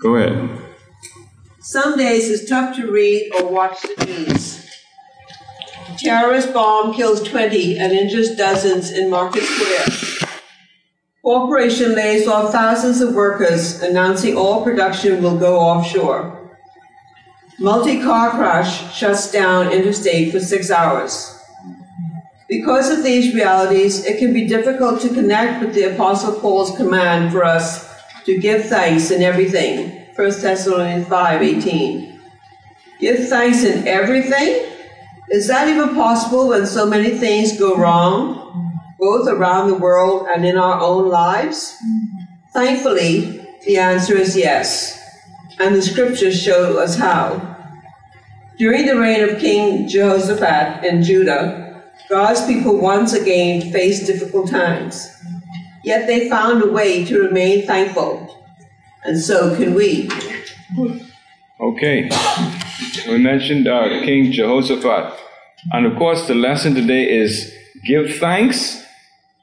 [0.00, 0.48] Go ahead.
[1.60, 4.66] Some days it's tough to read or watch the news.
[5.98, 10.30] Terrorist bomb kills 20 and injures dozens in Market Square.
[11.22, 16.50] Corporation lays off thousands of workers, announcing all production will go offshore.
[17.58, 21.38] Multi-car crash shuts down interstate for six hours.
[22.48, 27.32] Because of these realities, it can be difficult to connect with the Apostle Paul's command
[27.32, 27.89] for us
[28.24, 30.06] to give thanks in everything.
[30.14, 32.20] 1 Thessalonians 5 18.
[32.98, 34.66] Give thanks in everything?
[35.30, 40.44] Is that even possible when so many things go wrong, both around the world and
[40.44, 41.76] in our own lives?
[42.52, 45.00] Thankfully, the answer is yes,
[45.58, 47.56] and the scriptures show us how.
[48.58, 55.16] During the reign of King Jehoshaphat in Judah, God's people once again faced difficult times.
[55.84, 58.30] Yet they found a way to remain thankful
[59.04, 60.08] and so can we.
[61.60, 62.10] Okay.
[63.08, 65.18] We mentioned uh, King Jehoshaphat.
[65.72, 67.52] And of course, the lesson today is
[67.84, 68.82] give thanks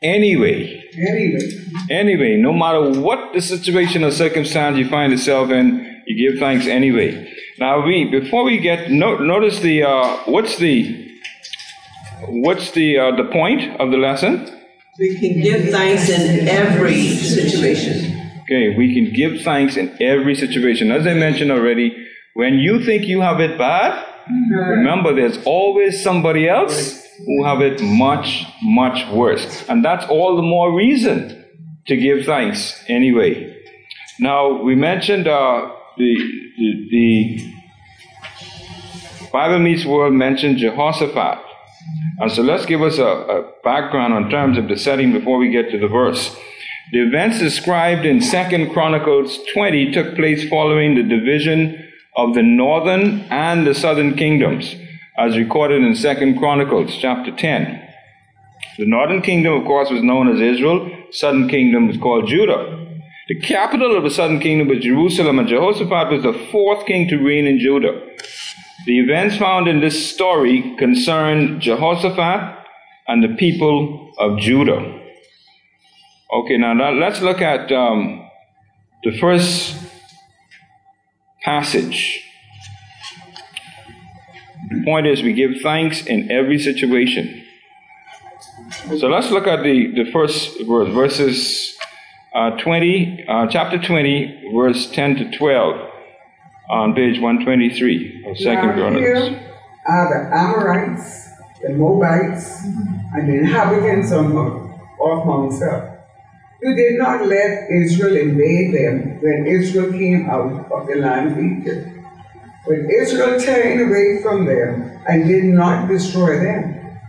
[0.02, 0.84] anyway.
[0.96, 1.50] Anyway.
[1.90, 6.68] Anyway, no matter what the situation or circumstance you find yourself in, you give thanks
[6.68, 7.34] anyway.
[7.60, 11.18] Now, we before we get no, notice the uh, what's the
[12.28, 14.54] what's the uh, the point of the lesson?
[15.00, 18.32] We can give thanks in every situation.
[18.44, 20.92] Okay, we can give thanks in every situation.
[20.92, 21.96] As I mentioned already,
[22.34, 24.06] when you think you have it bad,
[24.50, 29.66] remember there's always somebody else who have it much, much worse.
[29.70, 31.46] And that's all the more reason
[31.88, 33.56] to give thanks anyway.
[34.20, 36.16] Now, we mentioned uh, the,
[36.58, 37.54] the, the
[39.32, 41.47] Bible Meets World mentioned Jehoshaphat.
[42.20, 45.52] And so let's give us a, a background on terms of the setting before we
[45.52, 46.36] get to the verse.
[46.92, 53.22] The events described in 2 Chronicles 20 took place following the division of the northern
[53.30, 54.76] and the southern kingdoms,
[55.18, 57.84] as recorded in 2 Chronicles chapter 10.
[58.78, 60.90] The northern kingdom, of course, was known as Israel.
[61.12, 62.86] Southern kingdom was called Judah.
[63.28, 67.18] The capital of the southern kingdom was Jerusalem, and Jehoshaphat was the fourth king to
[67.18, 68.02] reign in Judah.
[68.88, 72.58] The events found in this story concern Jehoshaphat
[73.10, 75.02] and the people of Judah.
[76.34, 78.30] Okay, now let's look at um,
[79.04, 79.76] the first
[81.44, 82.24] passage.
[84.70, 87.44] The point is, we give thanks in every situation.
[89.00, 91.76] So let's look at the, the first verse, verses
[92.34, 95.97] uh, 20, uh, chapter 20, verse 10 to 12,
[96.70, 99.30] on page 123 of Second Chronicles.
[99.30, 99.52] Here
[99.88, 101.30] are the Amorites,
[101.62, 106.04] the Moabites, and the inhabitants of, of Mount Seir.
[106.62, 111.40] You did not let Israel invade them when Israel came out of the land of
[111.40, 111.88] Egypt.
[112.66, 117.00] When Israel turned away from them and did not destroy them.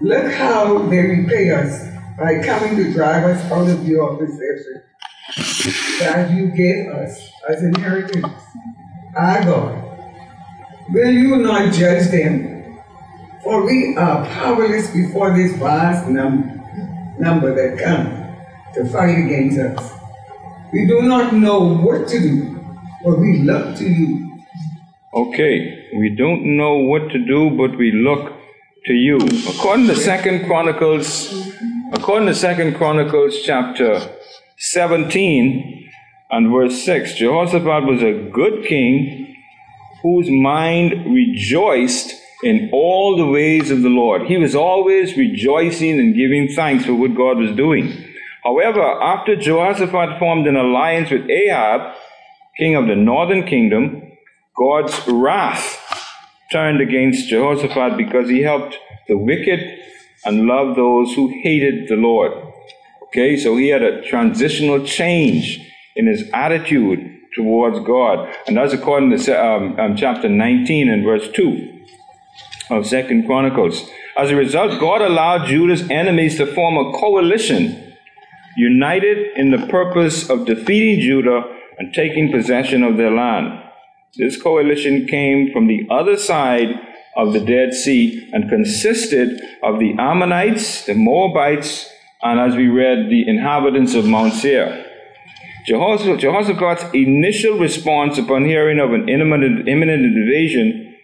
[0.00, 1.88] Look how they repay us
[2.18, 4.82] by coming to drive us out of your possession
[5.98, 8.26] that you gave us as inheritance.
[9.16, 9.98] Our God,
[10.90, 12.78] will you not judge them?
[13.42, 16.60] For we are powerless before this vast num-
[17.18, 18.06] number that come
[18.74, 19.92] to fight against us.
[20.72, 22.60] We do not know what to do,
[23.04, 24.40] but we look to you.
[25.14, 28.32] Okay, we don't know what to do, but we look
[28.86, 29.18] to you.
[29.48, 31.08] According to Second Chronicles,
[31.92, 34.00] according to Second Chronicles chapter
[34.56, 35.83] 17
[36.34, 39.36] and verse 6, Jehoshaphat was a good king
[40.02, 42.12] whose mind rejoiced
[42.42, 44.22] in all the ways of the Lord.
[44.26, 48.04] He was always rejoicing and giving thanks for what God was doing.
[48.42, 51.94] However, after Jehoshaphat formed an alliance with Ahab,
[52.58, 54.02] king of the northern kingdom,
[54.56, 55.80] God's wrath
[56.50, 59.60] turned against Jehoshaphat because he helped the wicked
[60.24, 62.32] and loved those who hated the Lord.
[63.04, 68.34] Okay, so he had a transitional change in his attitude towards God.
[68.46, 71.84] And that's according to um, um, chapter 19 and verse 2
[72.70, 73.88] of Second Chronicles.
[74.16, 77.94] As a result, God allowed Judah's enemies to form a coalition
[78.56, 81.42] united in the purpose of defeating Judah
[81.78, 83.60] and taking possession of their land.
[84.16, 86.68] This coalition came from the other side
[87.16, 91.90] of the Dead Sea and consisted of the Ammonites, the Moabites,
[92.22, 94.83] and as we read, the inhabitants of Mount Seir.
[95.66, 100.96] Jehoshaphat's initial response upon hearing of an imminent, imminent invasion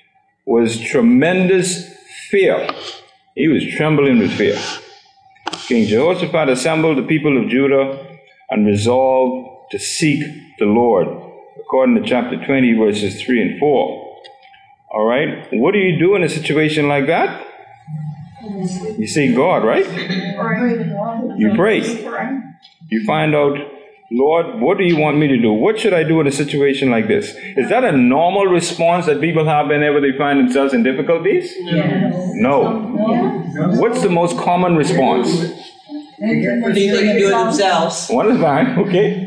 [0.45, 1.95] was tremendous
[2.29, 2.69] fear.
[3.35, 4.59] He was trembling with fear.
[5.67, 8.07] King Jehoshaphat assembled the people of Judah
[8.51, 10.23] and resolved to seek
[10.59, 11.09] the Lord.
[11.71, 14.17] according to chapter 20, verses 3 and 4.
[14.93, 15.47] All right?
[15.53, 17.47] What do you do in a situation like that?
[18.99, 19.87] You see God, right?
[21.39, 21.81] You pray.
[22.89, 23.57] You find out,
[24.13, 25.53] Lord, what do you want me to do?
[25.53, 27.33] What should I do in a situation like this?
[27.57, 31.53] Is that a normal response that people have whenever they find themselves in difficulties?
[31.61, 32.33] Yes.
[32.35, 32.81] No.
[33.79, 35.31] What's the most common response?
[35.41, 38.09] They think they can do it themselves.
[38.09, 39.25] One is fine, okay.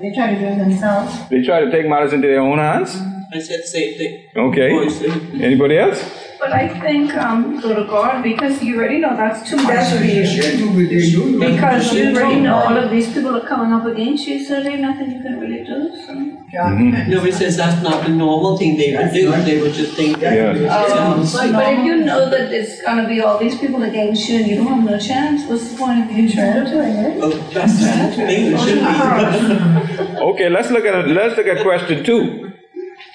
[0.00, 1.28] They try to do it themselves.
[1.28, 2.96] They try to take matters into their own hands.
[3.32, 4.24] I said the same thing.
[4.36, 5.40] Okay.
[5.40, 6.02] Anybody else?
[6.40, 9.66] But I think um, go to God because you already know that's too much.
[9.66, 11.38] That's what you should do, but they do.
[11.38, 11.46] not.
[11.50, 14.80] Because you already know all of these people are coming up against you, so there's
[14.80, 15.78] nothing you can really do.
[16.06, 16.14] So.
[16.52, 19.30] Nobody says that's not the normal thing they would do.
[19.42, 20.52] They would just think that Yeah.
[20.52, 21.32] do it themselves.
[21.34, 24.46] But, but if you know that it's gonna be all these people against you and
[24.48, 27.18] you don't have no chance, what's the point of you trying to do it?
[27.22, 28.52] Oh, that's the thing.
[28.54, 30.16] It should be.
[30.30, 31.08] Okay, let's look at it.
[31.08, 32.49] Let's look at question two.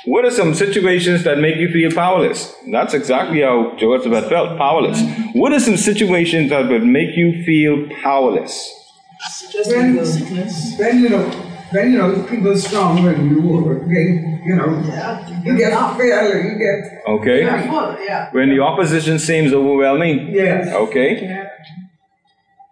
[0.05, 2.53] What are some situations that make you feel powerless?
[2.71, 5.01] That's exactly how Jehoshaphat felt, powerless.
[5.33, 8.71] What are some situations that would make you feel powerless?
[9.65, 11.23] When, when you know,
[11.71, 14.69] when you know people are strong when you were, they, you know,
[15.43, 17.41] you get fear, you get, Okay?
[18.05, 18.29] yeah.
[18.31, 20.29] When the opposition seems overwhelming?
[20.31, 20.71] Yes.
[20.73, 21.23] Okay?
[21.23, 21.49] Yeah.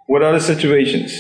[0.06, 1.20] What other situations?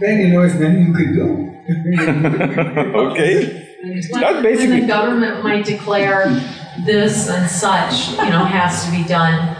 [0.00, 1.48] Then you know it's nothing you could do.
[3.12, 3.68] Okay?
[3.82, 6.28] That's when basically- the government might declare
[6.84, 9.56] this and such, you know, has to be done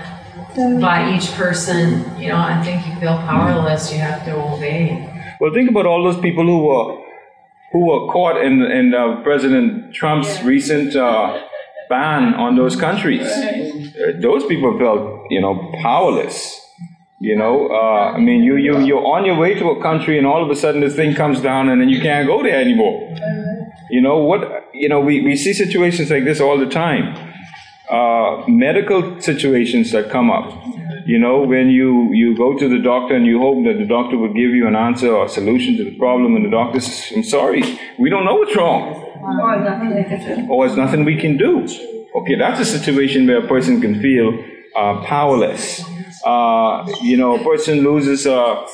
[0.81, 5.09] by each person, you know, I think you feel powerless, you have to obey.
[5.41, 6.99] Well, think about all those people who were
[7.73, 11.41] who were caught in in uh, President Trump's recent uh,
[11.89, 13.27] ban on those countries.
[13.27, 16.61] Uh, those people felt, you know, powerless.
[17.19, 20.27] You know, uh, I mean, you you you're on your way to a country, and
[20.27, 22.97] all of a sudden this thing comes down, and then you can't go there anymore.
[23.93, 24.71] You know what?
[24.73, 27.05] You know, we, we see situations like this all the time.
[27.91, 30.47] Uh, medical situations that come up.
[31.05, 34.17] You know, when you, you go to the doctor and you hope that the doctor
[34.17, 37.13] will give you an answer or a solution to the problem, and the doctor says,
[37.15, 37.63] I'm sorry,
[37.99, 38.95] we don't know what's wrong,
[40.49, 41.69] Or there's nothing we can do.
[42.15, 44.43] Okay, that's a situation where a person can feel
[44.75, 45.85] uh, powerless.
[46.25, 48.67] Uh, you know, a person loses uh,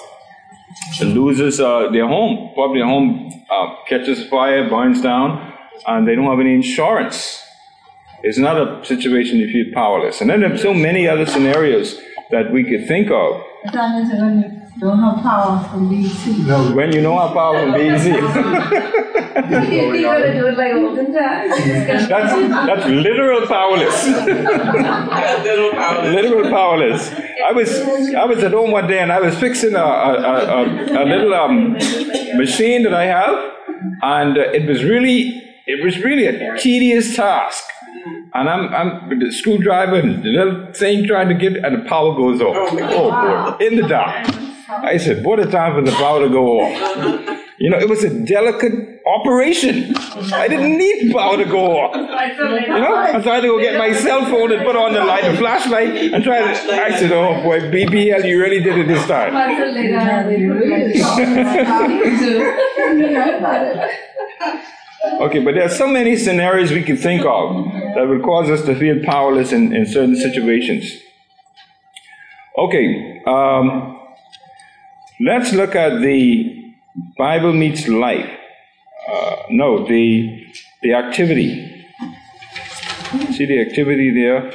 [1.01, 5.53] loses uh, their home, probably their home uh, catches fire, burns down,
[5.87, 7.43] and they don't have any insurance.
[8.23, 10.21] It's another situation if you feel powerless.
[10.21, 13.43] And then there's so many other scenarios that we could think of
[14.81, 16.75] The time you don't have power from BC.
[16.75, 18.05] when you know how powerful being is.
[18.07, 22.09] You you gotta do it like olden times.
[22.09, 24.07] That's, that's literal powerless.
[24.07, 26.09] Little power.
[26.11, 27.13] literal powerless.
[27.47, 27.81] I was
[28.15, 31.05] I was at home one day and I was fixing a a, a, a, a
[31.05, 31.73] little um,
[32.37, 33.53] machine that I have,
[34.03, 37.65] and uh, it was really it was really a tedious task.
[38.35, 41.89] And I'm I'm with the screwdriver and the little thing trying to get and the
[41.89, 42.57] power goes off.
[42.73, 44.27] Oh boy, in the dark.
[44.69, 47.39] I said, what a time for the power to go off.
[47.59, 49.97] You know, it was a delicate operation.
[50.33, 51.97] I didn't need power to go off.
[51.97, 55.25] You know, I tried to go get my cell phone and put on the light,
[55.25, 56.73] the flashlight, and try to.
[56.73, 60.69] I said, "Oh boy, BPL, you really did it this time." Months later, they put
[60.69, 60.95] like
[62.97, 63.91] You know about it.
[65.21, 68.63] Okay, but there are so many scenarios we can think of that would cause us
[68.67, 70.93] to feel powerless in, in certain situations.
[72.57, 73.98] Okay, um,
[75.21, 76.73] let's look at the
[77.17, 78.31] Bible meets life.
[79.09, 80.47] Uh, no, the
[80.83, 81.87] the activity.
[83.33, 84.53] See the activity there.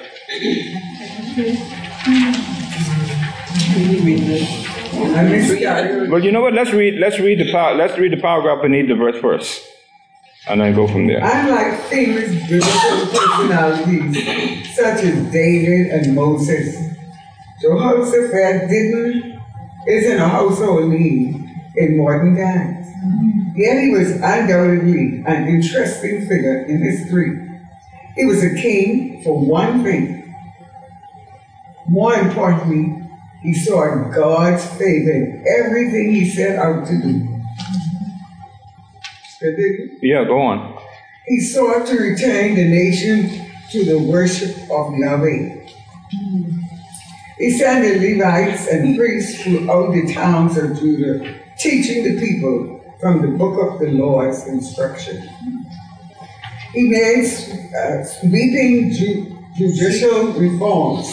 [6.10, 6.53] Well, you know what?
[6.53, 7.00] Let's read.
[7.00, 9.63] Let's read the par- let's read the paragraph beneath the verse first,
[10.48, 11.20] and then go from there.
[11.24, 16.77] Unlike famous biblical personalities such as David and Moses,
[17.62, 19.32] Jehoshaphat didn't
[19.87, 22.87] isn't a household name in modern times.
[23.55, 27.49] Yet he was undoubtedly an interesting figure in history.
[28.15, 30.35] He was a king for one thing.
[31.87, 32.99] More importantly,
[33.41, 37.33] he saw God's favor in everything he set out to do.
[39.41, 40.09] Did he?
[40.09, 40.79] Yeah, go on.
[41.27, 45.67] He sought to return the nation to the worship of Yahweh.
[46.15, 46.62] Mm-hmm.
[47.43, 53.21] He sent the Levites and priests throughout the towns of Judah, teaching the people from
[53.21, 55.29] the book of the Lord's instruction.
[56.73, 57.25] He made
[57.75, 61.07] uh, sweeping ju- judicial reforms,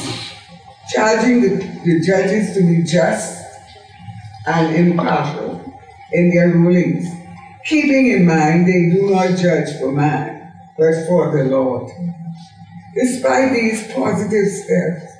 [0.94, 3.42] charging the, the judges to be just
[4.46, 5.60] and impartial
[6.12, 7.08] in their rulings.
[7.66, 11.90] keeping in mind they do not judge for man, but for the Lord.
[12.94, 15.19] Despite these positive steps,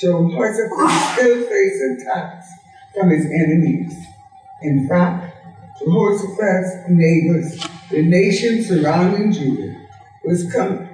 [0.00, 2.48] Jehoshaphat still faced attacks
[2.94, 4.06] from his enemies.
[4.62, 5.36] In fact,
[5.78, 9.76] Jehoshaphat's neighbors, the nation surrounding Judah,
[10.24, 10.88] was com-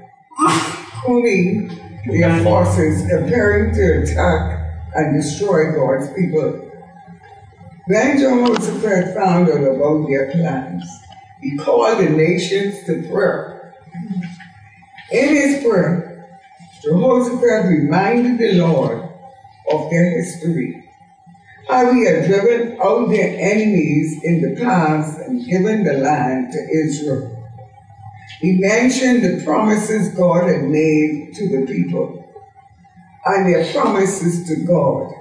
[1.04, 1.68] coming
[2.06, 6.62] their forces, preparing to attack and destroy God's people.
[7.86, 10.84] When Jehoshaphat found out about their plans,
[11.40, 13.74] he called the nations to prayer.
[15.12, 16.15] In his prayer,
[16.86, 19.02] Jehoshaphat reminded the Lord
[19.72, 20.88] of their history,
[21.68, 26.58] how he had driven out their enemies in the past and given the land to
[26.58, 27.32] Israel.
[28.40, 32.24] He mentioned the promises God had made to the people
[33.24, 35.12] and their promises to God.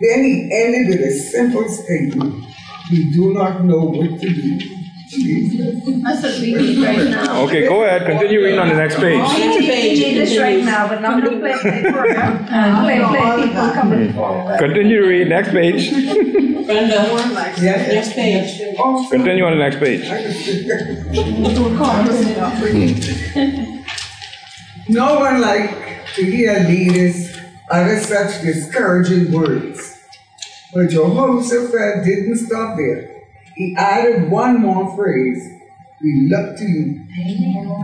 [0.00, 2.46] Then he ended with a simple statement
[2.90, 4.79] We do not know what to do.
[5.10, 5.82] Jesus.
[6.02, 7.42] That's what we need right now.
[7.42, 8.06] Okay, go ahead.
[8.06, 9.38] Continue reading on the next We page.
[9.38, 13.46] need, we need this right now, but not to play, play program, and play, play
[13.48, 14.58] people coming forward.
[14.58, 15.28] Continue to read.
[15.28, 15.90] Next page.
[15.90, 16.94] Brenda,
[17.60, 17.88] Yes.
[17.92, 18.76] next page.
[19.10, 20.06] Continue on the next page.
[23.32, 23.76] Hmm.
[24.88, 27.36] No one like to hear leaders
[27.70, 29.98] utter such discouraging words.
[30.74, 33.19] But Jehoshaphat didn't stop there.
[33.54, 35.56] He added one more phrase
[36.02, 37.00] We look to you.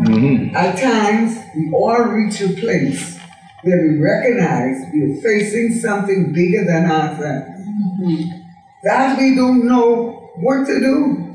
[0.06, 0.54] Mhm.
[0.54, 3.18] At times, we all reach a place
[3.62, 7.61] where we recognize we are facing something bigger than ourselves.
[8.85, 11.26] That we don't know what to do.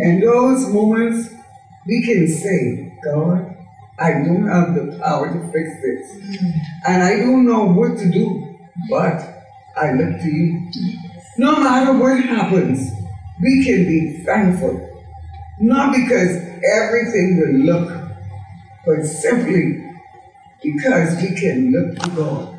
[0.00, 1.30] In those moments,
[1.86, 3.56] we can say, God,
[3.98, 6.04] I don't have the power to fix this.
[6.86, 8.56] And I don't know what to do,
[8.90, 9.22] but
[9.76, 10.68] I look to you.
[11.38, 12.92] No matter what happens,
[13.40, 14.90] we can be thankful.
[15.60, 16.36] Not because
[16.76, 18.08] everything will look,
[18.86, 19.84] but simply
[20.62, 22.58] because we can look to God.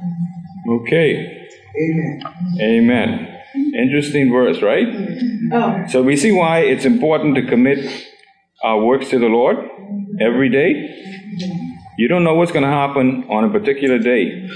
[0.67, 1.47] Okay.
[1.77, 2.21] Amen.
[2.61, 3.41] Amen.
[3.73, 4.87] Interesting verse, right?
[5.53, 8.07] Oh, So we see why it's important to commit
[8.63, 9.57] our works to the Lord
[10.19, 10.71] every day.
[11.97, 14.49] You don't know what's going to happen on a particular day.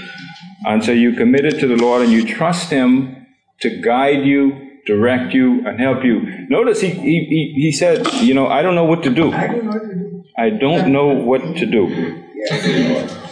[0.64, 3.26] And so you commit it to the Lord and you trust Him
[3.60, 6.46] to guide you, direct you, and help you.
[6.48, 9.32] Notice he, he, he, said, You know, I don't know what to do.
[9.32, 10.24] I don't know what to do.
[10.38, 12.24] I don't know what to do.
[12.34, 13.30] Yes, Lord.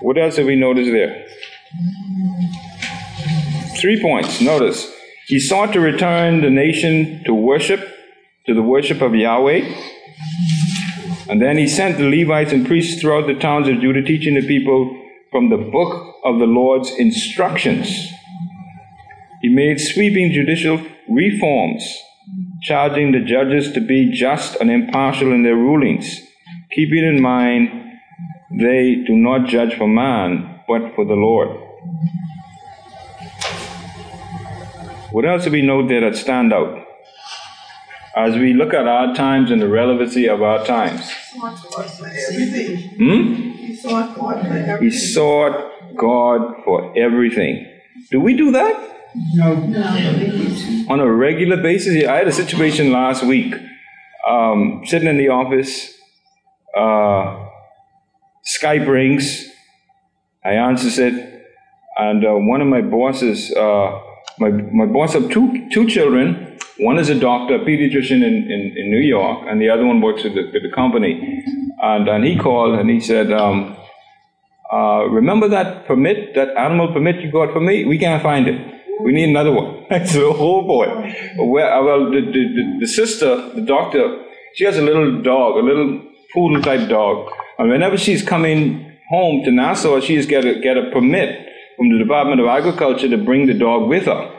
[0.00, 1.26] What else have we noticed there?
[3.80, 4.40] Three points.
[4.40, 4.92] Notice,
[5.26, 7.80] he sought to return the nation to worship,
[8.46, 9.74] to the worship of Yahweh.
[11.28, 14.46] And then he sent the Levites and priests throughout the towns of Judah, teaching the
[14.46, 14.96] people
[15.30, 18.10] from the book of the Lord's instructions.
[19.40, 21.84] He made sweeping judicial reforms,
[22.62, 26.20] charging the judges to be just and impartial in their rulings,
[26.72, 27.70] keeping in mind
[28.50, 31.48] they do not judge for man, but for the Lord.
[35.12, 36.84] What else do we note there that stand out?
[38.16, 41.10] As we look at our times and the relevancy of our times.
[42.96, 43.34] Hmm?
[44.80, 47.66] He sought God for everything.
[48.10, 48.97] Do we do that?
[49.34, 50.86] No.
[50.88, 52.04] on a regular basis.
[52.06, 53.54] I had a situation last week,
[54.26, 55.94] um, sitting in the office.
[56.76, 57.46] Uh,
[58.46, 59.44] Skype rings.
[60.44, 61.14] I answers it,
[61.96, 64.00] and uh, one of my bosses, uh,
[64.38, 66.56] my my boss have two two children.
[66.78, 70.00] One is a doctor, a pediatrician in, in, in New York, and the other one
[70.00, 71.44] works with the, the company.
[71.82, 73.76] And, and he called and he said, um,
[74.72, 77.84] uh, remember that permit, that animal permit you got for me?
[77.84, 78.77] We can't find it.
[79.04, 79.84] We need another one.
[79.90, 80.86] Said, oh boy.
[81.38, 84.24] Well, well the, the, the, sister, the doctor,
[84.54, 86.02] she has a little dog, a little
[86.34, 87.30] poodle type dog.
[87.58, 91.98] And whenever she's coming home to Nassau, she's get to get a permit from the
[91.98, 94.34] Department of Agriculture to bring the dog with her.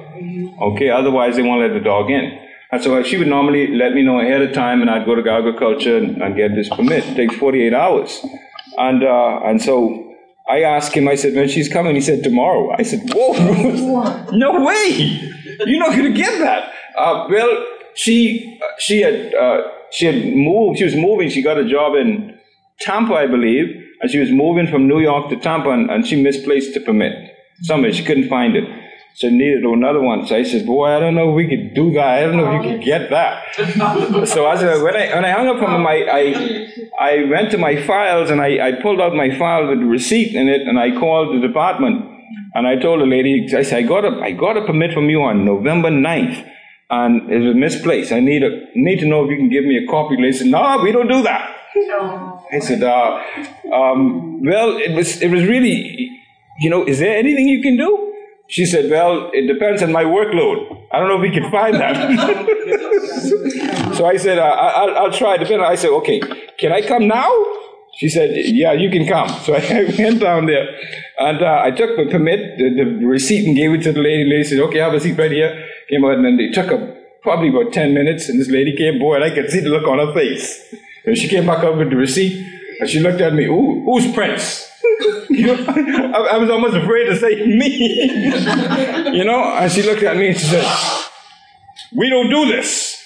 [0.61, 2.37] Okay, otherwise they won't let the dog in.
[2.71, 5.31] And so she would normally let me know ahead of time, and I'd go to
[5.31, 7.03] agriculture and, and get this permit.
[7.05, 8.23] It takes 48 hours.
[8.77, 10.08] And, uh, and so
[10.49, 12.73] I asked him, I said, when she's coming, he said, tomorrow.
[12.77, 13.33] I said, whoa,
[14.31, 15.21] no way.
[15.65, 16.73] You're not going to get that.
[16.97, 21.65] Uh, well, she, she had, uh, she had moved, she was moving, she got a
[21.65, 22.37] job in
[22.79, 23.67] Tampa, I believe,
[24.01, 27.13] and she was moving from New York to Tampa, and, and she misplaced the permit.
[27.61, 28.63] Somewhere, she couldn't find it.
[29.19, 30.25] So needed another one.
[30.25, 32.07] So I said, boy, I don't know if we could do that.
[32.07, 33.43] I don't know if you could get that.
[34.25, 37.51] so I said, when I, when I hung up from him, I, I, I went
[37.51, 40.61] to my files and I, I pulled out my file with the receipt in it
[40.61, 42.05] and I called the department
[42.55, 45.09] and I told the lady, I said, I got a, I got a permit from
[45.09, 46.49] you on November 9th.
[46.89, 48.13] and it was misplaced.
[48.13, 50.15] I need a need to know if you can give me a copy.
[50.15, 51.55] They said, no, we don't do that.
[52.51, 53.21] I said, uh,
[53.71, 56.09] um, well, it was it was really,
[56.61, 57.91] you know, is there anything you can do?
[58.49, 60.83] She said, well, it depends on my workload.
[60.91, 61.95] I don't know if we can find that.
[63.95, 65.37] so I said, uh, I'll, I'll try.
[65.37, 65.61] Depending.
[65.61, 66.19] I said, okay,
[66.57, 67.29] can I come now?
[67.97, 69.29] She said, yeah, you can come.
[69.41, 70.67] So I went down there
[71.19, 74.23] and uh, I took the permit, the, the, receipt and gave it to the lady.
[74.23, 75.67] The lady said, okay, have a seat right here.
[75.87, 78.97] Came out and then they took a, probably about 10 minutes and this lady came,
[78.97, 80.73] boy, and I could see the look on her face.
[81.05, 82.43] And she came back up with the receipt
[82.79, 84.68] and she looked at me, Ooh, who's Prince?
[85.39, 85.53] You
[86.13, 87.67] I, I, was almost afraid to say me.
[89.17, 90.65] you know, and she looked at me and she said,
[91.95, 93.03] We don't do this.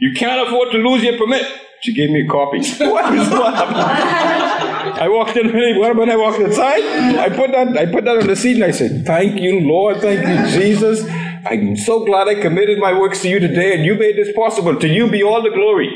[0.00, 1.44] You can't afford to lose your permit.
[1.80, 2.58] She gave me a copy.
[2.84, 3.54] what is what?
[3.54, 5.52] I walked in.
[5.52, 7.76] When I walked inside, I put that.
[7.76, 10.00] I put that on the seat, and I said, "Thank you, Lord.
[10.00, 11.04] Thank you, Jesus.
[11.50, 14.76] I'm so glad I committed my works to you today, and you made this possible.
[14.76, 15.88] To you be all the glory."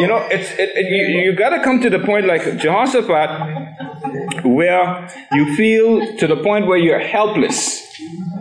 [0.00, 4.44] You know, it's it, it, you, you got to come to the point like Jehoshaphat,
[4.44, 7.82] where you feel to the point where you're helpless.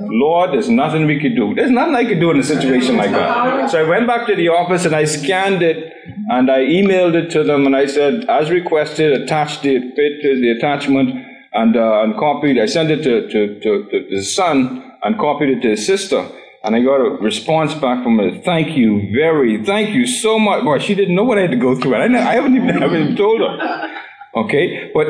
[0.04, 1.56] Lord, there's nothing we could do.
[1.56, 3.72] There's nothing I could do in a situation like that.
[3.72, 5.94] So I went back to the office and I scanned it
[6.30, 10.52] and I emailed it to them and I said, as requested, attach the fit the
[10.58, 12.60] attachment and uh, and copied.
[12.60, 16.28] I sent it to, to, to, to his son and copied it to his sister.
[16.64, 18.40] And I got a response back from her.
[18.42, 20.64] Thank you very, thank you so much.
[20.64, 21.96] Boy, she didn't know what I had to go through.
[21.96, 23.98] I, I haven't even, I haven't even told her.
[24.36, 25.08] Okay, but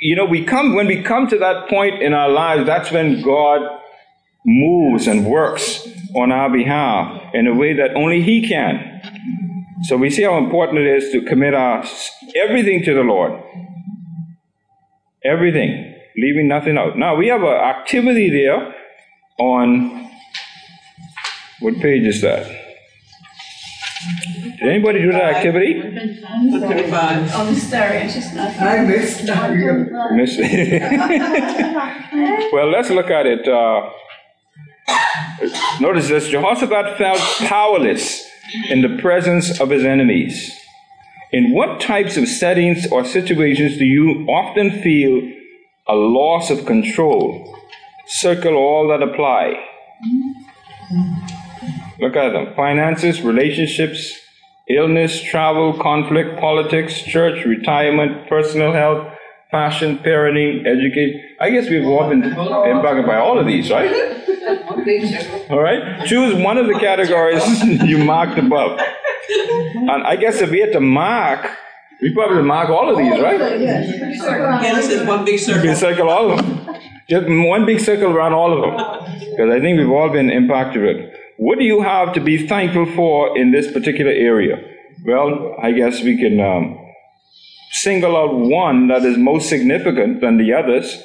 [0.00, 2.66] you know, we come when we come to that point in our lives.
[2.66, 3.60] That's when God
[4.46, 9.00] moves and works on our behalf in a way that only He can.
[9.84, 11.84] So we see how important it is to commit our
[12.36, 13.32] everything to the Lord.
[15.24, 16.96] Everything, leaving nothing out.
[16.96, 18.74] Now we have an activity there
[19.38, 20.10] on
[21.60, 22.46] what page is that?
[24.58, 25.80] Did anybody do that activity?
[25.80, 27.30] 25.
[27.34, 28.60] Oh, Miss Darian, she's not.
[28.60, 30.10] I missed that.
[30.12, 30.38] Miss-
[32.52, 33.48] well, let's look at it.
[33.48, 33.90] Uh,
[35.80, 37.18] notice this Jehoshaphat felt
[37.48, 38.28] powerless
[38.68, 40.52] in the presence of his enemies.
[41.32, 45.32] In what types of settings or situations do you often feel
[45.88, 47.53] a loss of control?
[48.06, 49.54] Circle all that apply.
[52.00, 54.12] Look at them finances, relationships,
[54.68, 59.06] illness, travel, conflict, politics, church, retirement, personal health,
[59.50, 61.22] fashion, parenting, education.
[61.40, 63.90] I guess we've all been impacted by all of these, right?
[65.50, 66.06] All right?
[66.06, 68.78] Choose one of the categories you marked above.
[69.76, 71.48] And I guess if we had to mark,
[72.02, 73.38] we probably mark all of these, right?
[74.60, 75.74] Genesis, one big We circle.
[75.74, 76.60] circle all of them.
[77.08, 79.20] Just one big circle around all of them.
[79.30, 81.20] Because I think we've all been impacted with it.
[81.36, 84.56] What do you have to be thankful for in this particular area?
[85.04, 86.78] Well, I guess we can um,
[87.72, 91.02] single out one that is most significant than the others,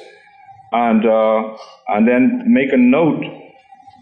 [0.72, 1.56] and uh,
[1.88, 3.24] and then make a note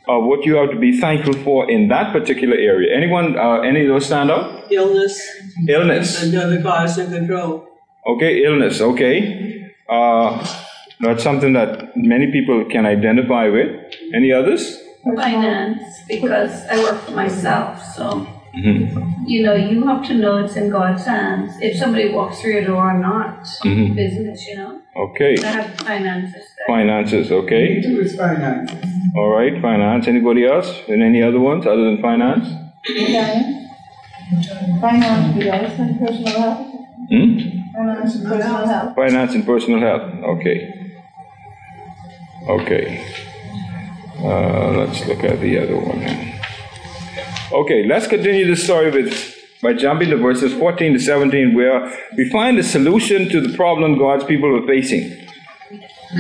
[0.06, 2.94] of what you have to be thankful for in that particular area.
[2.94, 4.70] Anyone, uh, any of those stand out?
[4.70, 5.20] Illness,
[5.66, 6.22] Illness.
[6.22, 7.66] and other cause and control.
[8.06, 8.80] Okay, illness.
[8.80, 9.72] Okay.
[9.88, 10.46] Uh,
[11.00, 13.70] that's something that many people can identify with.
[14.14, 14.78] Any others?
[15.16, 19.24] Finance, because I work for myself, so, Mm-hmm.
[19.26, 21.52] you know, you have to know it's in God's hands.
[21.60, 23.94] If somebody walks through your door or not, Mhm.
[23.94, 25.36] business, you know, Okay.
[25.44, 26.66] I have finances there.
[26.66, 27.30] Finances.
[27.30, 27.80] Okay.
[27.82, 28.78] Two is finances.
[29.16, 29.52] All right.
[29.62, 30.08] Finance.
[30.08, 30.68] Anybody else?
[30.88, 32.46] And any other ones other than finance?
[32.90, 33.68] Okay.
[34.80, 36.66] Finance, yes, and personal health.
[37.10, 37.38] Hmm?
[37.76, 38.94] Finance and personal health.
[38.94, 40.02] Finance and personal health.
[40.34, 40.74] Okay.
[42.48, 43.04] Okay.
[44.20, 46.02] Uh, let's look at the other one.
[47.52, 52.30] Okay, let's continue the story with by jumping to verses 14 to 17, where we
[52.30, 55.26] find the solution to the problem God's people were facing.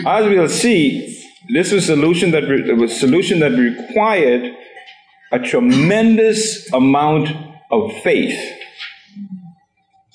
[0.06, 4.54] As we'll see, this was solution that re- was solution that required
[5.32, 7.30] a tremendous amount
[7.70, 8.38] of faith.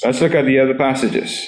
[0.03, 1.47] Let's look at the other passages.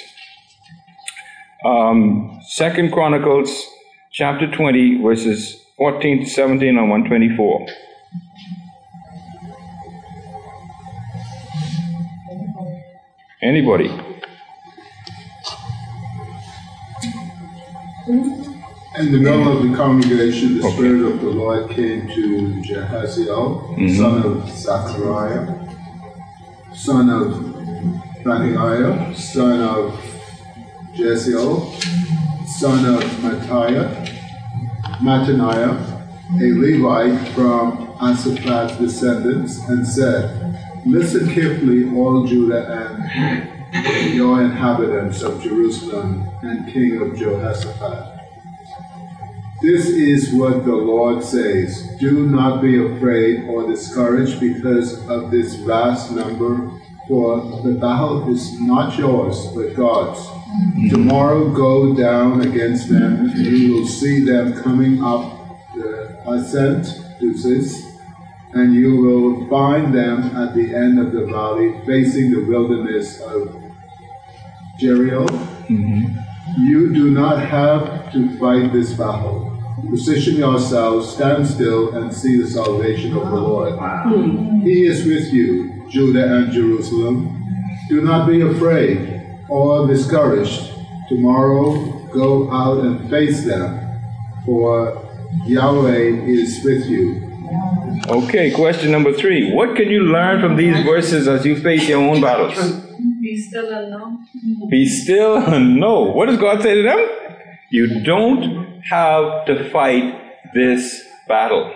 [1.63, 3.74] Um, Second Chronicles
[4.15, 7.67] chapter 20, verses 14 to 17 on 124.
[13.41, 13.89] Anybody?
[18.97, 23.97] In the middle of the congregation, the Spirit of the Lord came to Jehaziel, mm-hmm.
[23.97, 25.53] son of Zachariah,
[26.73, 29.93] son of Matthiah, son of
[30.93, 32.04] Jesiel,
[32.59, 34.05] son of Matthiah,
[35.01, 35.75] Mattaniah,
[36.39, 42.65] a Levite from Asaphat's descendants, and said, Listen carefully, all Judah
[43.73, 48.21] and your inhabitants of Jerusalem and king of Jehoshaphat.
[49.61, 55.55] This is what the Lord says Do not be afraid or discouraged because of this
[55.55, 56.71] vast number,
[57.07, 60.19] for the battle is not yours, but God's.
[60.89, 65.37] Tomorrow go down against them, and you will see them coming up
[65.75, 66.85] the ascent
[67.19, 67.99] to Ziz,
[68.53, 73.61] and you will find them at the end of the valley, facing the wilderness of
[74.79, 75.25] Jericho.
[75.27, 76.21] Mm-hmm.
[76.57, 79.51] You do not have to fight this battle.
[79.89, 83.73] Position yourselves, stand still, and see the salvation of the Lord.
[83.77, 84.61] Hmm.
[84.61, 87.41] He is with you, Judah and Jerusalem.
[87.87, 90.73] Do not be afraid or discouraged.
[91.07, 94.01] Tomorrow go out and face them,
[94.45, 95.01] for
[95.45, 97.21] Yahweh is with you.
[98.09, 99.53] Okay, question number three.
[99.53, 102.57] What can you learn from these verses as you face your own battles?
[103.21, 104.19] Be still and know.
[104.69, 106.01] Be still and know.
[106.11, 107.07] What does God say to them?
[107.71, 111.73] You don't have to fight this battle.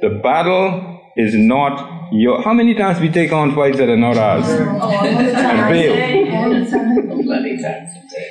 [0.00, 2.42] The battle is not your.
[2.42, 5.92] How many times we take on fights that are not ours and fail?
[7.22, 7.90] Plenty times.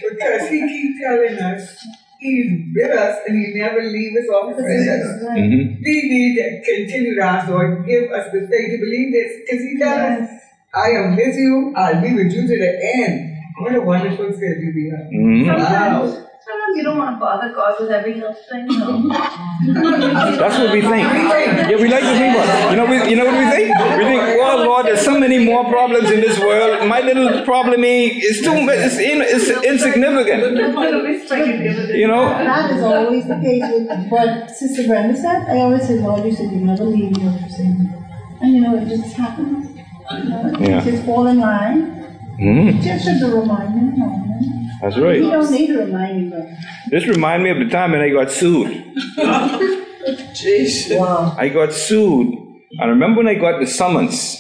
[0.09, 1.85] Because he keeps telling us
[2.19, 5.23] he's with us and he never leaves us or forsakes us.
[5.37, 5.79] Mhm.
[5.83, 9.31] We need to continue to ask Lord, give us the faith to believe this.
[9.41, 10.29] Because he tells us,
[10.73, 13.27] I am with you, I'll be with you to the end.
[13.59, 15.07] What a wonderful schedule we have.
[15.11, 15.47] Mhm.
[15.47, 16.27] Wow.
[16.43, 19.07] Sometimes you don't want to bother God with every little thing, no.
[20.41, 21.05] That's what we think.
[21.69, 22.71] Yeah, we like to think about.
[22.71, 23.69] You know, we, you know what we think?
[23.99, 26.87] We think, well, Lord, there's so many more problems in this world.
[26.87, 30.41] My little problem is too, it's, in, it's insignificant.
[31.95, 32.25] You know?
[32.29, 35.43] That is always the case with what Sister Brenda said.
[35.47, 37.89] I always say, Lord, you said you never leave me or forsake me.
[38.41, 39.77] And you know, it just happens.
[40.11, 40.83] You know, Yeah.
[40.83, 42.01] Just fall in line.
[42.39, 42.81] Mhm.
[42.81, 44.70] Just should remind me.
[44.81, 44.89] No, no.
[44.89, 45.21] That's You right.
[45.21, 46.57] don't need to remind me.
[46.89, 48.83] This remind me of the time when I got sued.
[50.91, 51.35] Wow.
[51.37, 52.33] I got sued.
[52.79, 54.37] I remember when I got the summons.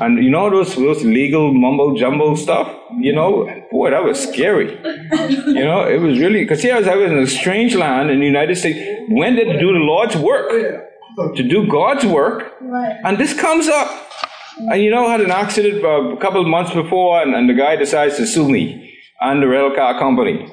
[0.00, 2.68] And you know those those legal mumble jumble stuff?
[2.98, 4.72] You know, boy, that was scary.
[5.46, 8.10] You know, it was really because here I was, I was in a strange land
[8.10, 8.78] in the United States.
[9.08, 10.50] When did to do the Lord's work?
[11.36, 12.54] To do God's work.
[13.04, 13.88] And this comes up.
[14.58, 17.48] And you know, I had an accident uh, a couple of months before, and, and
[17.48, 20.50] the guy decides to sue me and the rental car company.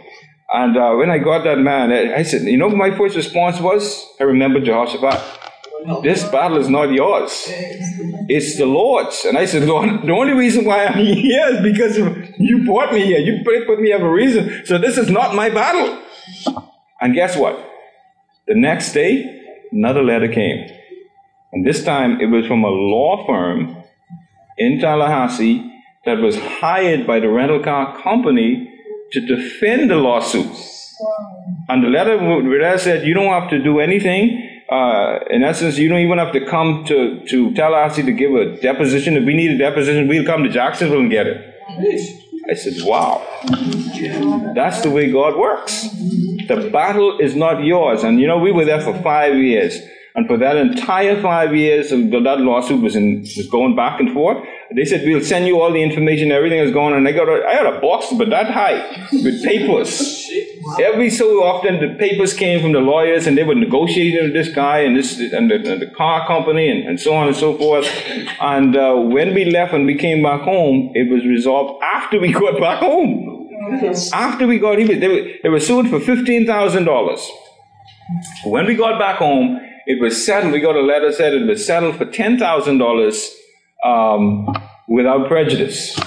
[0.49, 3.59] And uh, when I got that man, I, I said, you know my first response
[3.59, 4.05] was?
[4.19, 5.41] I remembered Jehoshaphat.
[6.01, 7.45] This battle is not yours.
[8.27, 9.25] It's the Lord's.
[9.25, 11.97] And I said, Lord, the only reason why I'm here is because
[12.39, 13.19] you brought me here.
[13.19, 14.65] You put me here for a reason.
[14.65, 16.01] So this is not my battle.
[17.01, 17.57] And guess what?
[18.47, 20.69] The next day, another letter came.
[21.51, 23.83] And this time it was from a law firm
[24.57, 25.71] in Tallahassee
[26.05, 28.71] that was hired by the rental car company
[29.11, 30.95] to defend the lawsuits.
[31.67, 34.51] And the letter that said, you don't have to do anything.
[34.71, 38.59] Uh, in essence, you don't even have to come to, to Tallahassee to give a
[38.61, 39.15] deposition.
[39.15, 41.37] If we need a deposition, we'll come to Jacksonville and get it.
[42.49, 43.25] I said, wow.
[44.55, 45.89] That's the way God works.
[46.47, 48.03] The battle is not yours.
[48.03, 49.79] And you know, we were there for five years.
[50.15, 54.13] And for that entire five years, uh, that lawsuit was, in, was going back and
[54.13, 54.37] forth.
[54.73, 56.99] They said, we'll send you all the information, everything is going on.
[56.99, 60.31] And I got a, I had a box, but that high, with papers.
[60.79, 64.55] Every so often, the papers came from the lawyers, and they were negotiating with this
[64.55, 67.57] guy and this and the, and the car company, and, and so on and so
[67.57, 67.85] forth.
[68.39, 72.31] And uh, when we left and we came back home, it was resolved after we
[72.43, 73.49] got back home.
[74.13, 77.29] After we got, he was, they, were, they were sued for fifteen thousand dollars.
[78.45, 80.53] When we got back home, it was settled.
[80.53, 83.31] We got a letter said it was settled for ten thousand dollars
[83.83, 84.47] um,
[84.87, 85.97] without prejudice.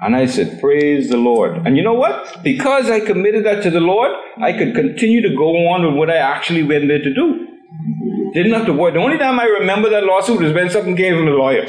[0.00, 1.66] And I said, Praise the Lord.
[1.66, 2.42] And you know what?
[2.42, 4.10] Because I committed that to the Lord,
[4.42, 7.48] I could continue to go on with what I actually went there to do.
[8.34, 8.92] Didn't have to worry.
[8.92, 11.64] The only time I remember that lawsuit was when something came from the lawyer.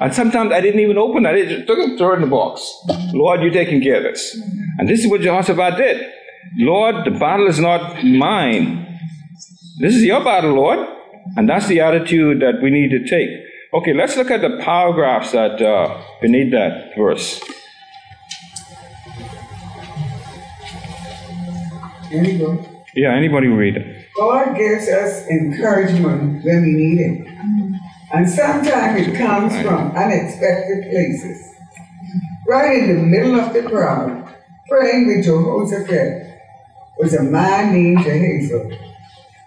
[0.00, 1.28] And sometimes I didn't even open it.
[1.30, 2.68] I just took it, threw it in the box.
[3.12, 4.38] Lord, you're taking care of this.
[4.78, 6.10] And this is what Jehoshaphat did.
[6.56, 8.89] Lord, the battle is not mine.
[9.80, 10.86] This is your battle, Lord.
[11.38, 13.30] And that's the attitude that we need to take.
[13.72, 17.40] Okay, let's look at the paragraphs that uh, beneath that verse.
[22.12, 24.06] Anyway, Yeah, anybody read it?
[24.18, 27.26] God gives us encouragement when we need it.
[28.12, 31.54] And sometimes it comes from unexpected places.
[32.46, 34.28] Right in the middle of the crowd,
[34.68, 36.38] praying with Jehoshaphat
[36.98, 38.89] was a man named Jehazel.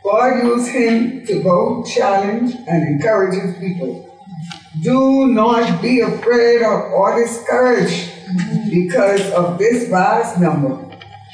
[0.04, 4.10] God used him to both challenge and encourage his people.
[4.82, 8.12] Do not be afraid of or discouraged
[8.70, 10.76] because of this vast number,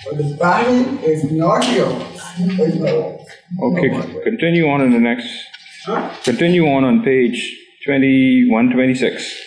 [0.04, 2.04] for the battle is not yours,
[2.58, 3.28] but yours.
[3.62, 5.28] Okay, continue on in the next,
[6.24, 9.46] continue on on page 2126.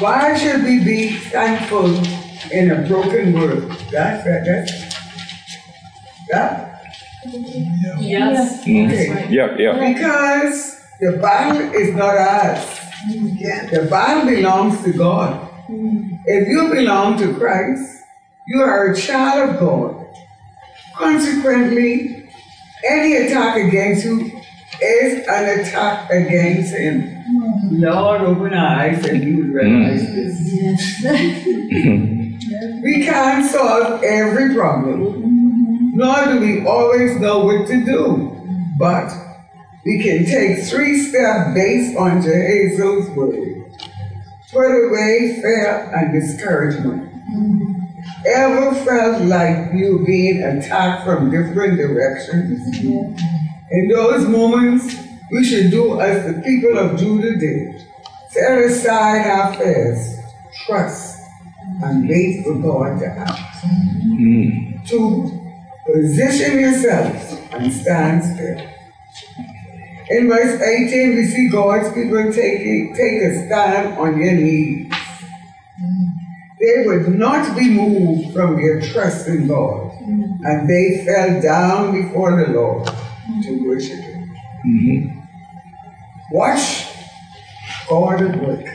[0.00, 3.70] Why should we be thankful in a broken world?
[3.90, 4.44] That's that.
[4.44, 4.90] That's
[6.30, 6.70] that.
[7.98, 8.60] Yes.
[8.62, 9.28] Okay.
[9.30, 9.92] Yeah, yeah.
[9.92, 12.80] Because the battle is not ours.
[13.70, 15.48] The battle belongs to God.
[15.68, 18.02] If you belong to Christ,
[18.46, 20.06] you are a child of God.
[20.94, 22.28] Consequently,
[22.88, 24.40] any attack against you
[24.82, 27.16] is an attack against Him.
[27.72, 30.14] Lord, open our eyes and we will realize mm.
[31.02, 32.16] this.
[32.82, 38.36] we can't solve every problem, nor do we always know what to do.
[38.78, 39.12] But
[39.84, 43.72] we can take three steps based on Jehazel's word.
[44.52, 47.08] Put away fear and discouragement.
[48.26, 52.78] Ever felt like you being attacked from different directions?
[52.78, 54.96] In those moments,
[55.30, 57.86] we should do as the people of Judah did.
[58.30, 60.18] Set aside our fears,
[60.66, 61.19] trust,
[61.82, 63.56] and wait for God to act.
[63.62, 64.82] Hmm.
[64.86, 65.40] To
[65.86, 68.70] position yourselves and stand still.
[70.10, 74.92] In verse 18, we see God's people taking, take a stand on their knees.
[76.60, 82.44] They would not be moved from their trust in God, and they fell down before
[82.44, 82.90] the Lord
[83.44, 84.36] to worship Him.
[84.66, 85.20] Mm-hmm.
[86.32, 86.88] Watch
[87.88, 88.66] God at work.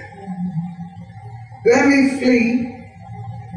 [1.64, 2.75] When we flee,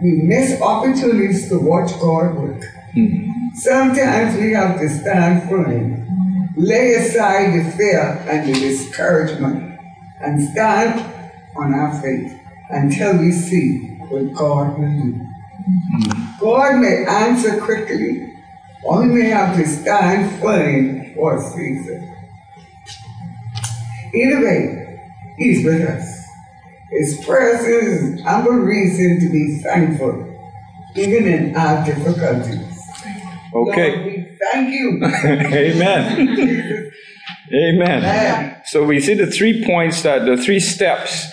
[0.03, 2.63] we miss opportunities to watch God work.
[2.95, 3.49] Hmm.
[3.55, 9.79] Sometimes we have to stand firm, lay aside the fear and the discouragement,
[10.21, 11.01] and stand
[11.57, 12.39] on our faith
[12.71, 15.13] until we see what God will do.
[15.13, 16.39] Hmm.
[16.41, 18.35] God may answer quickly,
[18.85, 22.15] or we may have to stand firm for a season.
[24.15, 25.01] Either way,
[25.37, 26.18] He's with us.
[26.91, 30.39] His presence is ample reason to be thankful,
[30.95, 32.81] even in our difficulties.
[33.55, 33.97] Okay.
[33.97, 35.01] Lord, we thank you.
[35.05, 36.93] Amen.
[37.53, 38.05] Amen.
[38.05, 38.63] Amen.
[38.67, 41.27] So we see the three points that the three steps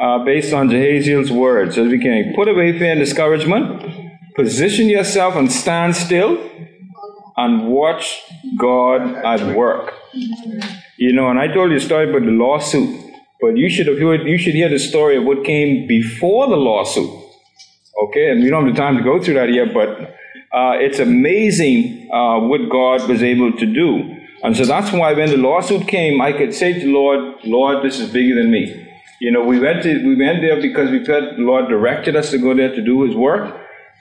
[0.00, 5.34] uh, based on Jehaziel's words as we can put away fear and discouragement, position yourself
[5.36, 6.38] and stand still,
[7.36, 8.18] and watch
[8.58, 9.92] God at work.
[10.96, 13.09] You know, and I told you a story about the lawsuit,
[13.40, 16.56] but you should have heard, you should hear the story of what came before the
[16.56, 17.10] lawsuit.
[18.04, 19.88] Okay, and we don't have the time to go through that yet, but
[20.52, 24.16] uh, it's amazing uh, what God was able to do.
[24.42, 27.84] And so that's why when the lawsuit came, I could say to the Lord, Lord,
[27.84, 28.86] this is bigger than me.
[29.20, 32.30] You know, we went to, we went there because we felt the Lord directed us
[32.30, 33.54] to go there to do His work.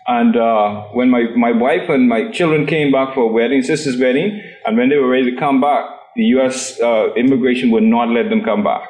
[0.08, 3.99] And uh, when my, my wife and my children came back for a wedding, sister's
[3.99, 6.80] wedding, and when they were ready to come back, the U.S.
[6.80, 8.88] Uh, immigration would not let them come back.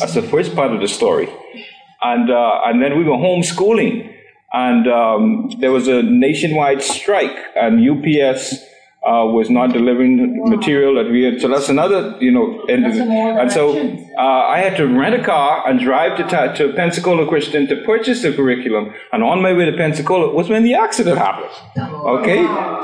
[0.00, 1.28] That's the first part of the story.
[2.02, 4.14] And, uh, and then we were homeschooling,
[4.52, 8.54] and um, there was a nationwide strike, and UPS
[9.06, 11.40] uh, was not delivering material that we had.
[11.40, 12.84] So that's another, you know, and,
[13.40, 13.76] and so
[14.18, 17.76] uh, I had to rent a car and drive to, ta- to Pensacola Christian to
[17.84, 18.92] purchase the curriculum.
[19.12, 21.50] And on my way to Pensacola was when the accident happened.
[22.20, 22.42] Okay?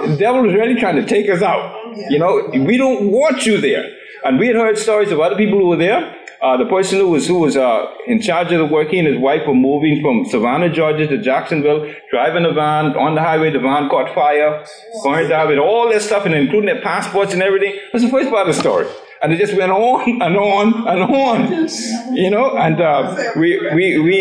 [0.08, 1.74] The devil was really trying to take us out.
[2.10, 3.84] You know, we don't want you there.
[4.24, 6.14] And we had heard stories of other people who were there.
[6.46, 9.08] Uh, the person who was who was uh, in charge of the work, he and
[9.08, 13.50] his wife were moving from Savannah, Georgia to Jacksonville, driving a van on the highway.
[13.50, 14.64] The van caught fire,
[15.02, 17.74] burned out with all their stuff, and including their passports and everything.
[17.92, 18.86] That's the first part of the story.
[19.22, 22.56] And it just went on and on and on, you know.
[22.56, 24.16] And uh, we we we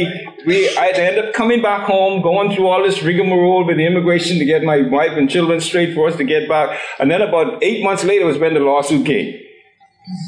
[0.48, 4.40] we I ended up coming back home, going through all this rigmarole with the immigration
[4.40, 6.80] to get my wife and children straight for us to get back.
[7.00, 9.45] And then about eight months later was when the lawsuit came.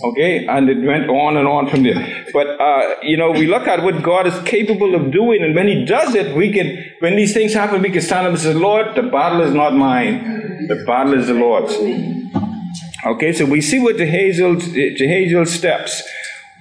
[0.03, 2.25] Okay, and it went on and on from there.
[2.33, 5.67] But uh, you know, we look at what God is capable of doing, and when
[5.67, 6.83] He does it, we can.
[6.99, 9.75] When these things happen, we can stand up and say, "Lord, the battle is not
[9.75, 11.75] mine; the battle is the Lord's."
[13.05, 16.01] Okay, so we see what Jehaziel's, Jehaziel's steps.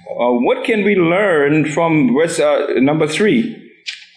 [0.09, 3.63] Uh, what can we learn from verse uh, number three?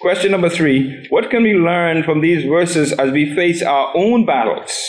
[0.01, 4.27] Question number three: What can we learn from these verses as we face our own
[4.27, 4.89] battles?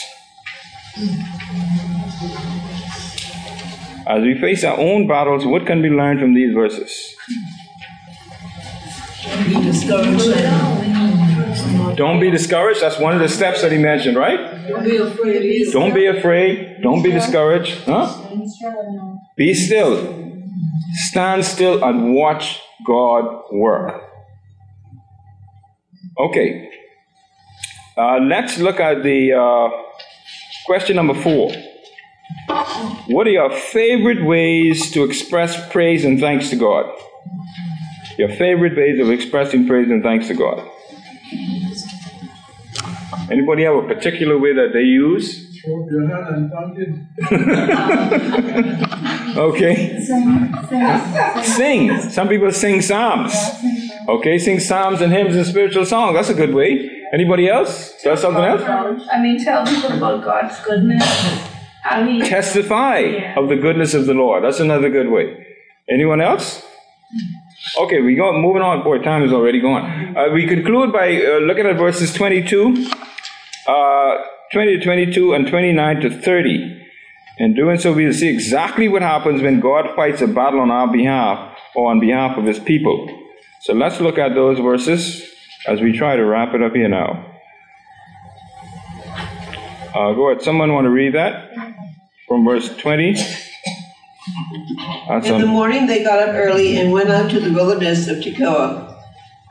[4.06, 7.14] As we face our own battles, what can we learn from these verses?
[9.46, 10.26] Be discouraged
[11.96, 12.80] Don't be discouraged.
[12.82, 14.68] That's one of the steps that he mentioned, right?
[14.68, 15.72] Don't be afraid.
[15.72, 16.82] Don't be afraid.
[16.82, 17.84] Don't be discouraged.
[17.84, 18.12] Huh?
[19.36, 20.34] Be still.
[20.94, 24.02] Stand still and watch God work.
[26.18, 26.70] Okay.
[27.96, 29.68] Uh, let's look at the uh,
[30.66, 31.52] question number four.
[33.06, 36.86] What are your favorite ways to express praise and thanks to God?
[38.18, 40.68] Your favorite ways of expressing praise and thanks to God?
[43.30, 45.48] Anybody have a particular way that they use?
[45.62, 47.08] Throw your hand and thank Him.
[49.38, 50.00] Okay.
[51.42, 52.10] Sing.
[52.10, 53.32] Some people sing psalms.
[54.08, 56.14] Okay, sing psalms and hymns and spiritual songs.
[56.14, 56.90] That's a good way.
[57.12, 57.94] Anybody else?
[58.02, 58.62] Got something else?
[59.12, 61.51] I mean, tell people about God's goodness.
[61.84, 63.38] I mean, Testify Yeah.
[63.38, 64.44] of the goodness of the Lord.
[64.44, 65.46] That's another good way.
[65.90, 66.64] Anyone else?
[67.78, 68.82] Okay, we go moving on.
[68.82, 70.16] Boy, time is already gone.
[70.16, 72.86] Uh, we conclude by uh, looking at verses 22,
[73.66, 74.14] uh,
[74.52, 76.78] 20 to 22, and 29 to 30.
[77.38, 80.70] In doing so, we will see exactly what happens when God fights a battle on
[80.70, 83.08] our behalf or on behalf of His people.
[83.60, 85.22] So let's look at those verses
[85.66, 87.26] as we try to wrap it up here now.
[89.94, 90.42] Uh, go ahead.
[90.42, 91.50] Someone want to read that
[92.32, 93.12] from verse 20?
[95.06, 98.18] That's In the morning they got up early and went out to the wilderness of
[98.18, 98.96] Tekoa.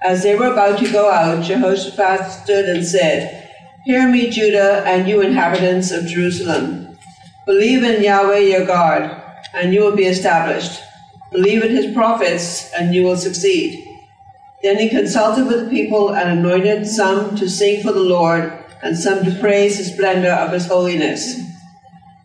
[0.02, 3.50] As they were about to go out, Jehoshaphat stood and said,
[3.86, 6.98] Hear me, Judah, and you inhabitants of Jerusalem.
[7.46, 9.22] Believe in Yahweh your God,
[9.54, 10.82] and you will be established.
[11.32, 13.88] Believe in his prophets, and you will succeed.
[14.64, 18.98] Then he consulted with the people and anointed some to sing for the Lord, and
[18.98, 21.51] some to praise the splendor of his holiness.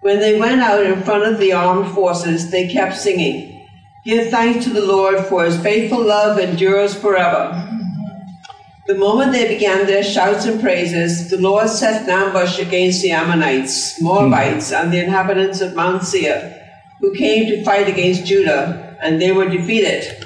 [0.07, 3.67] When they went out in front of the armed forces, they kept singing,
[4.05, 7.69] Give thanks to the Lord, for his faithful love endures forever.
[8.87, 13.11] The moment they began their shouts and praises, the Lord set an ambush against the
[13.11, 16.57] Ammonites, Moabites, and the inhabitants of Mount Seir,
[17.01, 20.25] who came to fight against Judah, and they were defeated.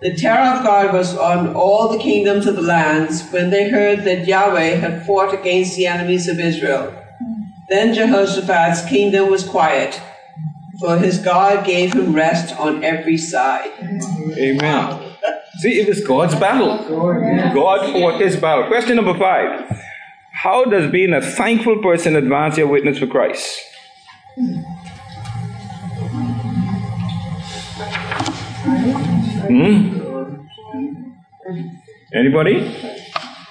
[0.00, 4.04] The terror of God was on all the kingdoms of the lands when they heard
[4.04, 7.02] that Yahweh had fought against the enemies of Israel.
[7.68, 10.00] Then Jehoshaphat's kingdom was quiet,
[10.78, 13.72] for his God gave him rest on every side.
[14.38, 15.16] amen.
[15.58, 16.76] See, it was God's battle.
[17.54, 18.66] God fought his battle.
[18.68, 19.82] Question number five.
[20.32, 23.58] How does being a thankful person advance your witness for Christ?
[29.48, 30.00] Hmm?
[32.14, 33.05] Anybody?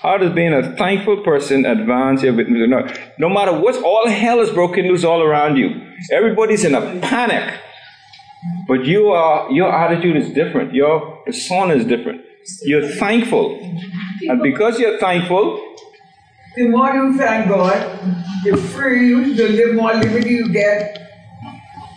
[0.06, 2.70] How does being a thankful person advance your witness?
[2.70, 2.88] No,
[3.18, 5.70] no matter what, all hell is broken loose all around you.
[6.12, 7.60] Everybody's in a panic.
[8.68, 10.76] But you are your attitude is different.
[10.76, 12.22] Your persona is different.
[12.62, 13.60] You're thankful.
[14.30, 15.60] And because you're thankful,
[16.56, 17.80] The more you thank God,
[18.44, 21.02] the free, you the live more liberty you get.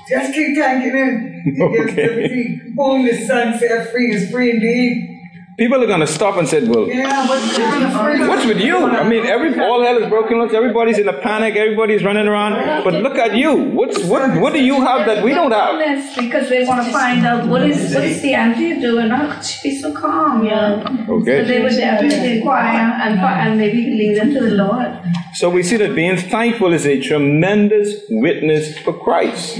[0.08, 1.42] Just keep thanking Him.
[1.44, 2.08] He gives Okay.
[2.08, 2.60] liberty.
[2.74, 5.17] Whom the Son set free is free indeed.
[5.58, 8.26] People are gonna stop and say, Well, what's kind of free?
[8.28, 8.76] what's with you?
[8.86, 12.84] I mean, every all hell is broken loose, everybody's in a panic, everybody's running around.
[12.84, 13.52] But look at you.
[13.78, 16.16] What's what what do you have that we don't have?
[16.16, 19.10] Because they want to find out what is what is the auntie doing.
[19.10, 20.44] How could she be so calm?
[20.44, 21.06] Yeah.
[21.08, 21.42] Okay.
[21.42, 24.88] So they would definitely inquire and and maybe lead them to the Lord.
[25.34, 29.58] So we see that being thankful is a tremendous witness for Christ.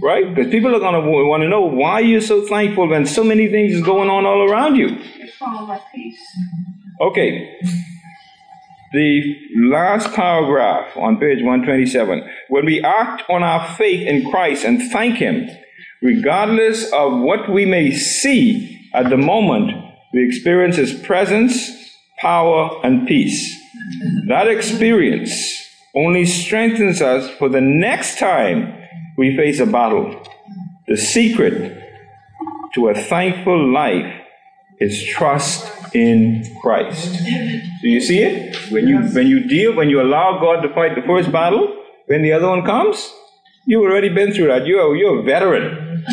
[0.00, 0.32] Right?
[0.32, 3.72] Because people are gonna want to know why you're so thankful when so many things
[3.74, 4.96] is going on all around you.
[5.38, 6.20] Calm at peace.
[7.00, 7.58] Okay.
[8.92, 12.28] The last paragraph on page 127.
[12.48, 15.48] When we act on our faith in Christ and thank Him,
[16.02, 19.72] regardless of what we may see at the moment,
[20.12, 21.70] we experience His presence,
[22.18, 23.54] power, and peace.
[24.26, 25.32] That experience
[25.94, 28.74] only strengthens us for the next time
[29.16, 30.20] we face a battle.
[30.88, 31.84] The secret
[32.74, 34.17] to a thankful life
[34.80, 37.24] is trust in Christ.
[37.82, 38.56] Do you see it?
[38.70, 41.74] When you when you deal, when you allow God to fight the first battle,
[42.06, 43.12] when the other one comes,
[43.64, 44.66] you've already been through that.
[44.66, 46.04] You're you're a veteran.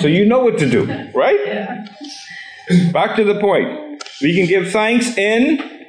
[0.00, 1.86] So you know what to do, right?
[2.92, 4.02] Back to the point.
[4.22, 5.86] We can give thanks in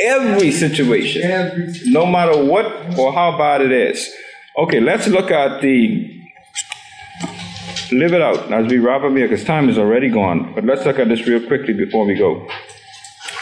[0.00, 4.12] every situation, no matter what or how bad it is.
[4.56, 6.15] Okay, let's look at the
[7.92, 10.52] live it out as we wrap up here because time is already gone.
[10.54, 12.48] But let's look at this real quickly before we go.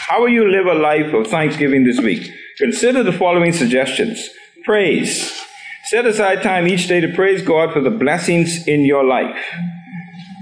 [0.07, 2.31] How will you live a life of thanksgiving this week?
[2.57, 4.29] Consider the following suggestions.
[4.63, 5.41] Praise.
[5.85, 9.37] Set aside time each day to praise God for the blessings in your life.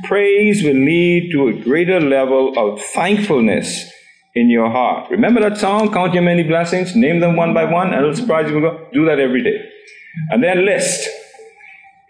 [0.06, 3.90] Praise will lead to a greater level of thankfulness
[4.36, 5.10] in your heart.
[5.10, 6.96] Remember that song, Count Your Many Blessings?
[6.96, 8.60] Name them one by one, and it'll surprise you.
[8.94, 9.70] Do that every day.
[10.30, 11.10] And then list.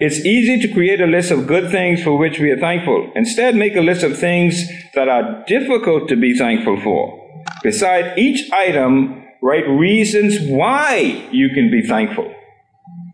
[0.06, 3.10] It's easy to create a list of good things for which we are thankful.
[3.16, 4.62] Instead, make a list of things
[4.96, 7.46] that are difficult to be thankful for.
[7.64, 12.30] Beside each item, write reasons why you can be thankful.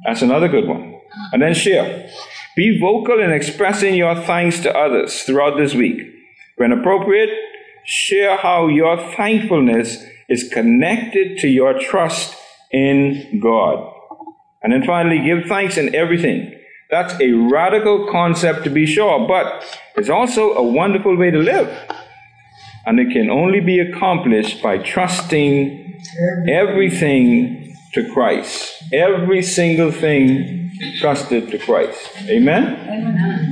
[0.03, 0.99] That's another good one.
[1.31, 2.09] And then share.
[2.55, 6.01] Be vocal in expressing your thanks to others throughout this week.
[6.57, 7.29] When appropriate,
[7.85, 12.35] share how your thankfulness is connected to your trust
[12.71, 13.93] in God.
[14.63, 16.55] And then finally, give thanks in everything.
[16.89, 19.63] That's a radical concept to be sure, but
[19.95, 21.69] it's also a wonderful way to live.
[22.85, 26.01] And it can only be accomplished by trusting
[26.49, 28.83] everything to Christ.
[28.91, 32.09] Every single thing trusted to Christ.
[32.27, 32.63] Amen?
[32.89, 33.49] Amen.